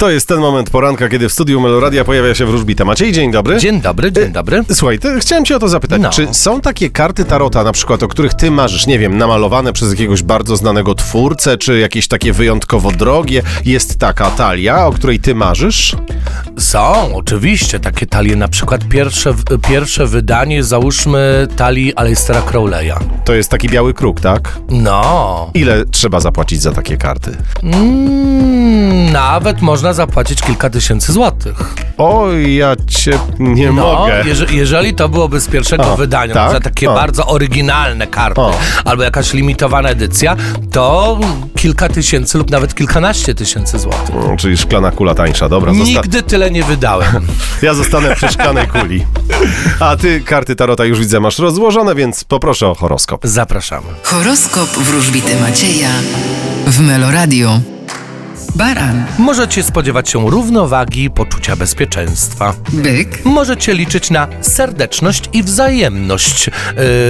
To 0.00 0.10
jest 0.10 0.28
ten 0.28 0.38
moment 0.40 0.70
poranka, 0.70 1.08
kiedy 1.08 1.28
w 1.28 1.32
studiu 1.32 1.60
Meloradia 1.60 2.04
pojawia 2.04 2.34
się 2.34 2.46
wróżbita. 2.46 2.84
Maciej, 2.84 3.12
dzień 3.12 3.32
dobry. 3.32 3.58
Dzień 3.58 3.80
dobry, 3.80 4.12
dzień 4.12 4.32
dobry. 4.32 4.64
Słuchaj, 4.72 4.98
chciałem 5.18 5.44
cię 5.44 5.56
o 5.56 5.58
to 5.58 5.68
zapytać. 5.68 6.02
No. 6.02 6.10
Czy 6.10 6.28
są 6.34 6.60
takie 6.60 6.90
karty 6.90 7.24
tarota, 7.24 7.64
na 7.64 7.72
przykład, 7.72 8.02
o 8.02 8.08
których 8.08 8.34
ty 8.34 8.50
marzysz, 8.50 8.86
nie 8.86 8.98
wiem, 8.98 9.18
namalowane 9.18 9.72
przez 9.72 9.90
jakiegoś 9.90 10.22
bardzo 10.22 10.56
znanego 10.56 10.94
twórcę, 10.94 11.58
czy 11.58 11.78
jakieś 11.78 12.08
takie 12.08 12.32
wyjątkowo 12.32 12.90
drogie? 12.90 13.42
Jest 13.64 13.98
taka 13.98 14.30
talia, 14.30 14.86
o 14.86 14.92
której 14.92 15.20
ty 15.20 15.34
marzysz? 15.34 15.96
Są, 16.58 17.14
oczywiście, 17.14 17.80
takie 17.80 18.06
talie, 18.06 18.36
na 18.36 18.48
przykład 18.48 18.88
pierwsze, 18.88 19.34
pierwsze 19.68 20.06
wydanie, 20.06 20.64
załóżmy, 20.64 21.48
talii 21.56 21.94
Aleistera 21.94 22.40
Crowley'a. 22.40 23.00
To 23.24 23.34
jest 23.34 23.50
taki 23.50 23.68
biały 23.68 23.94
kruk, 23.94 24.20
tak? 24.20 24.58
No, 24.70 25.50
Ile 25.54 25.84
trzeba 25.86 26.20
zapłacić 26.20 26.62
za 26.62 26.72
takie 26.72 26.96
karty? 26.96 27.36
mm, 27.62 28.59
nawet 29.12 29.60
można 29.62 29.92
zapłacić 29.92 30.42
kilka 30.42 30.70
tysięcy 30.70 31.12
złotych. 31.12 31.74
O, 31.98 32.26
ja 32.32 32.76
cię 32.86 33.18
nie 33.38 33.66
No, 33.72 33.72
mogę. 33.72 34.22
jeże, 34.26 34.46
jeżeli 34.50 34.94
to 34.94 35.08
byłoby 35.08 35.40
z 35.40 35.48
pierwszego 35.48 35.92
A, 35.92 35.96
wydania, 35.96 36.34
tak? 36.34 36.52
tak? 36.52 36.62
takie 36.64 36.90
A. 36.90 36.94
bardzo 36.94 37.26
oryginalne 37.26 38.06
karty, 38.06 38.40
O. 38.40 38.54
albo 38.84 39.02
jakaś 39.02 39.32
limitowana 39.32 39.88
edycja, 39.88 40.36
to 40.72 41.18
kilka 41.56 41.88
tysięcy 41.88 42.38
lub 42.38 42.50
nawet 42.50 42.74
kilkanaście 42.74 43.34
tysięcy 43.34 43.78
złotych. 43.78 44.14
Mm, 44.14 44.36
Czyli 44.36 44.56
szklana 44.56 44.90
kula 44.90 45.14
tańsza, 45.14 45.48
dobra. 45.48 45.72
Zosta- 45.72 45.84
Nigdy 45.84 46.22
tyle 46.22 46.50
nie 46.50 46.62
wydałem. 46.62 47.26
ja 47.62 47.74
zostanę 47.74 48.14
przy 48.16 48.28
szklanej 48.28 48.66
kuli. 48.68 49.04
A 49.80 49.96
ty 49.96 50.20
karty 50.20 50.56
tarota 50.56 50.84
już 50.84 50.98
widzę 50.98 51.20
masz 51.20 51.38
rozłożone, 51.38 51.94
więc 51.94 52.24
poproszę 52.24 52.68
o 52.68 52.74
horoskop. 52.74 53.20
Zapraszamy. 53.24 53.86
Horoskop 54.02 54.68
wróżbity 54.70 55.40
Macieja 55.40 55.88
w 56.66 56.80
Meloradio. 56.80 57.60
Baran, 58.54 59.04
Możecie 59.18 59.62
spodziewać 59.62 60.08
się 60.08 60.30
równowagi 60.30 61.04
i 61.04 61.10
poczucia 61.10 61.56
bezpieczeństwa. 61.56 62.54
byk, 62.72 63.24
Możecie 63.24 63.74
liczyć 63.74 64.10
na 64.10 64.28
serdeczność 64.40 65.22
i 65.32 65.42
wzajemność 65.42 66.50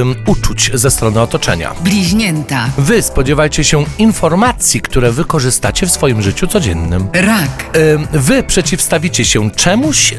ym, 0.00 0.14
uczuć 0.26 0.70
ze 0.74 0.90
strony 0.90 1.20
otoczenia. 1.20 1.70
bliźnięta, 1.84 2.68
Wy 2.78 3.02
spodziewajcie 3.02 3.64
się 3.64 3.84
informacji, 3.98 4.80
które 4.80 5.12
wykorzystacie 5.12 5.86
w 5.86 5.90
swoim 5.90 6.22
życiu 6.22 6.46
codziennym. 6.46 7.08
rak, 7.12 7.76
Ym, 7.94 8.08
wy 8.12 8.42
przeciwstawicie 8.42 9.24
się 9.24 9.50
czemuś 9.50 10.12
yy, 10.12 10.18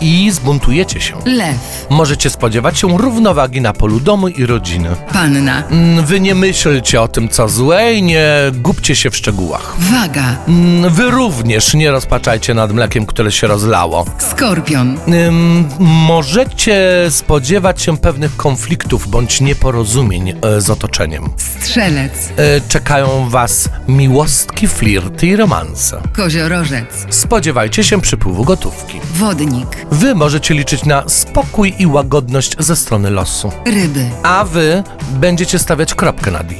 i 0.00 0.30
zbuntujecie 0.30 1.00
się. 1.00 1.14
lew, 1.24 1.86
Możecie 1.90 2.30
spodziewać 2.30 2.78
się 2.78 2.98
równowagi 2.98 3.60
na 3.60 3.72
polu 3.72 4.00
domu 4.00 4.28
i 4.28 4.46
rodziny. 4.46 4.88
panna, 5.12 5.62
Wy 6.04 6.20
nie 6.20 6.34
myślcie 6.34 7.00
o 7.02 7.08
tym, 7.08 7.28
co 7.28 7.48
złe 7.48 7.94
i 7.94 8.02
nie 8.02 8.26
gubcie 8.52 8.96
się 8.96 9.10
w 9.10 9.16
szczegółach. 9.16 9.74
waga, 9.78 10.36
Wy 10.90 11.10
również 11.10 11.74
nie 11.74 11.90
rozpaczajcie 11.90 12.54
nad 12.54 12.72
mlekiem, 12.72 13.06
które 13.06 13.32
się 13.32 13.46
rozlało. 13.46 14.04
skorpion, 14.18 14.98
Ym, 15.28 15.68
możecie 15.78 17.06
spodziewać 17.10 17.82
się 17.82 17.96
pewnych 17.98 18.36
konfliktów 18.36 19.08
bądź 19.08 19.40
nieporozumień 19.40 20.28
e, 20.42 20.60
z 20.60 20.70
otoczeniem. 20.70 21.28
strzelec, 21.36 22.12
E, 22.36 22.60
czekają 22.68 23.28
was 23.28 23.68
miłostki, 23.88 24.68
flirty 24.68 25.26
i 25.26 25.36
romanse. 25.36 26.00
koziorożec, 26.12 27.06
Spodziewajcie 27.10 27.84
się 27.84 28.00
przypływu 28.00 28.44
gotówki. 28.44 29.00
wodnik, 29.14 29.86
Wy 29.90 30.14
możecie 30.14 30.54
liczyć 30.54 30.84
na 30.84 31.08
spokój 31.08 31.74
i 31.78 31.86
łagodność 31.86 32.56
ze 32.58 32.76
strony 32.76 33.10
losu. 33.10 33.52
ryby, 33.66 34.04
A 34.22 34.44
wy 34.44 34.82
będziecie 35.10 35.58
stawiać 35.58 35.94
kropkę 35.94 36.30
nad 36.30 36.52
i. 36.52 36.56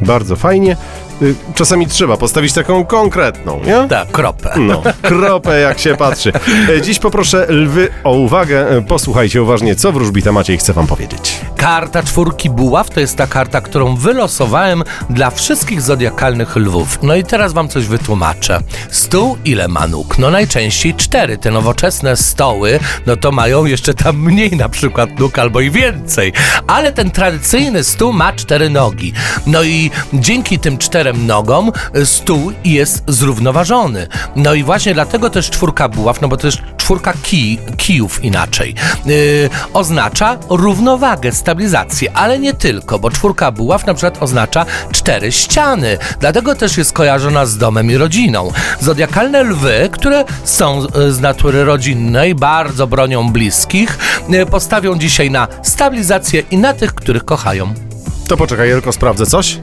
Bardzo 0.00 0.36
fajnie. 0.36 0.76
Y, 1.22 1.34
Czasami 1.54 1.86
trzeba 1.86 2.16
postawić 2.16 2.52
taką 2.52 2.84
konkretną, 2.84 3.60
nie? 3.64 3.88
Tak, 3.88 4.10
kropę. 4.10 4.54
No, 4.56 4.82
kropę 5.02 5.60
jak 5.60 5.78
się 5.78 5.96
patrzy. 5.96 6.32
E, 6.76 6.82
Dziś 6.82 6.98
poproszę 6.98 7.46
lwy 7.48 7.88
o 8.04 8.12
uwagę. 8.12 8.70
E, 8.70 8.82
Posłuchajcie 8.82 9.42
uważnie, 9.42 9.76
co 9.76 9.92
wróżbita 9.92 10.32
Maciej 10.32 10.58
chce 10.58 10.72
wam 10.72 10.86
powiedzieć. 10.86 11.40
Karta 11.56 12.02
czwórki 12.02 12.50
buław 12.50 12.90
to 12.90 13.00
jest 13.00 13.16
ta 13.16 13.26
karta, 13.26 13.60
którą 13.60 13.96
wylosowałem 13.96 14.82
dla 15.10 15.30
wszystkich 15.30 15.82
zodiakalnych 15.82 16.56
lwów. 16.56 16.98
No 17.02 17.16
i 17.16 17.24
teraz 17.24 17.52
wam 17.52 17.68
coś 17.68 17.86
wytłumaczę. 17.86 18.60
Stół 18.90 19.36
ile 19.44 19.68
ma 19.68 19.86
nóg? 19.86 20.18
No 20.18 20.30
najczęściej 20.30 20.94
cztery. 20.94 21.38
Te 21.38 21.50
nowoczesne 21.50 22.16
stoły, 22.16 22.78
no 23.06 23.16
to 23.16 23.32
mają 23.32 23.64
jeszcze 23.64 23.94
tam 23.94 24.16
mniej 24.22 24.50
na 24.56 24.68
przykład 24.68 25.18
nóg 25.18 25.38
albo 25.38 25.60
i 25.60 25.70
więcej. 25.70 26.32
Ale 26.66 26.92
ten 26.92 27.10
tradycyjny 27.10 27.84
stół 27.84 28.12
ma 28.12 28.32
cztery 28.32 28.70
nogi. 28.70 29.12
No 29.46 29.62
i 29.62 29.90
dzięki 30.12 30.58
tym 30.58 30.78
czterem 30.78 31.05
nogom 31.12 31.72
y, 31.96 32.06
stół 32.06 32.52
jest 32.64 33.02
zrównoważony. 33.08 34.06
No 34.36 34.54
i 34.54 34.62
właśnie 34.62 34.94
dlatego 34.94 35.30
też 35.30 35.50
czwórka 35.50 35.88
buław, 35.88 36.20
no 36.20 36.28
bo 36.28 36.36
to 36.36 36.46
jest 36.46 36.58
czwórka 36.76 37.12
kij, 37.22 37.58
kijów 37.76 38.24
inaczej. 38.24 38.74
Yy, 39.06 39.50
oznacza 39.72 40.38
równowagę, 40.48 41.32
stabilizację, 41.32 42.16
ale 42.16 42.38
nie 42.38 42.54
tylko, 42.54 42.98
bo 42.98 43.10
czwórka 43.10 43.52
buław 43.52 43.86
na 43.86 43.94
przykład 43.94 44.22
oznacza 44.22 44.66
cztery 44.92 45.32
ściany. 45.32 45.98
Dlatego 46.20 46.54
też 46.54 46.76
jest 46.78 46.92
kojarzona 46.92 47.46
z 47.46 47.58
domem 47.58 47.90
i 47.90 47.96
rodziną. 47.96 48.52
Zodiakalne 48.80 49.42
lwy, 49.42 49.88
które 49.92 50.24
są 50.44 50.86
y, 50.86 51.12
z 51.12 51.20
natury 51.20 51.64
rodzinnej, 51.64 52.34
bardzo 52.34 52.86
bronią 52.86 53.32
bliskich, 53.32 53.98
y, 54.34 54.46
postawią 54.46 54.98
dzisiaj 54.98 55.30
na 55.30 55.48
stabilizację 55.62 56.42
i 56.50 56.58
na 56.58 56.74
tych, 56.74 56.94
których 56.94 57.24
kochają. 57.24 57.74
To 58.28 58.36
poczekaj, 58.36 58.70
tylko 58.70 58.92
sprawdzę 58.92 59.26
coś. 59.26 59.58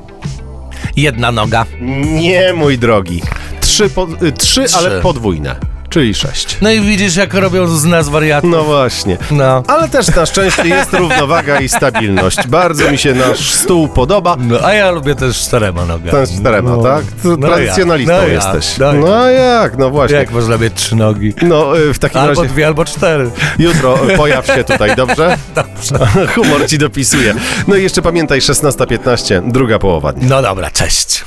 Jedna 0.96 1.32
noga. 1.32 1.66
Nie, 2.06 2.54
mój 2.54 2.78
drogi. 2.78 3.22
Trzy, 3.62 3.90
po, 3.90 4.08
y, 4.22 4.32
trzy, 4.32 4.64
Trzy. 4.64 4.78
ale 4.78 5.02
podwójne, 5.02 5.56
czyli 5.94 6.14
sześć. 6.14 6.58
No 6.62 6.72
i 6.72 6.82
widzisz, 6.82 7.16
jak 7.16 7.34
robią 7.34 7.68
z 7.68 7.86
nas 7.86 8.10
wariatów. 8.10 8.50
No 8.52 8.64
właśnie. 8.64 9.18
No. 9.32 9.64
Ale 9.68 9.90
też 9.90 10.16
na 10.16 10.26
szczęście 10.26 10.68
jest 10.68 10.94
równowaga 10.94 11.60
i 11.60 11.70
stabilność. 11.70 12.48
Bardzo 12.48 12.92
mi 12.92 12.98
się 12.98 13.14
nasz 13.14 13.54
stół 13.54 13.88
podoba. 13.88 14.36
No, 14.40 14.60
a 14.66 14.74
ja 14.74 14.92
lubię 14.92 15.16
też 15.16 15.38
czterema 15.40 15.86
nogami. 15.86 16.12
Ten 16.12 16.26
z 16.26 16.40
czterema, 16.40 16.72
No. 16.76 16.84
tak? 16.84 17.04
No 17.24 17.38
Tradycjonalistą? 17.38 18.14
No 18.14 18.28
jesteś. 18.28 18.78
jak? 18.78 18.96
No 18.96 19.02
No 19.08 19.30
jak? 19.30 19.78
No 19.78 19.90
właśnie. 19.90 20.18
Jak 20.18 20.32
można 20.32 20.58
mieć 20.58 20.74
trzy 20.74 20.96
nogi? 20.96 21.34
No 21.42 21.80
y, 21.80 21.94
w 21.94 22.00
takim 22.00 22.22
Albo 22.22 22.42
razie 22.42 22.54
dwie, 22.54 22.68
albo 22.68 22.86
cztery. 22.86 23.30
jutro 23.60 24.00
pojaw 24.18 24.46
się 24.48 24.64
tutaj, 24.64 24.96
dobrze? 24.96 25.38
Dobrze. 25.56 26.28
Humor 26.36 26.68
ci 26.68 26.78
dopisuje. 26.78 27.34
No 27.68 27.76
i 27.76 27.84
jeszcze 27.84 28.02
pamiętaj, 28.02 28.40
16.15, 28.40 29.52
druga 29.52 29.80
połowa 29.80 30.14
dnia. 30.14 30.28
No 30.30 30.42
dobra, 30.42 30.72
cześć. 30.72 31.24